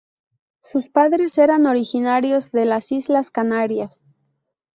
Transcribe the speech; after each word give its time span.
Sus 0.61 0.89
padres 0.89 1.37
eran 1.37 1.67
originarios 1.67 2.51
de 2.51 2.65
las 2.65 2.91
Islas 2.91 3.29
Canarias. 3.29 4.01